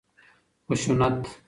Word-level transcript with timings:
خشونت 0.67 1.35